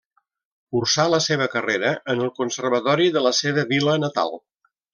Cursà 0.75 1.05
la 1.15 1.19
seva 1.25 1.47
carrera 1.57 1.91
en 2.15 2.23
el 2.29 2.31
Conservatori 2.41 3.09
de 3.19 3.25
la 3.29 3.33
seva 3.43 3.67
vila 3.77 3.99
natal. 4.09 4.35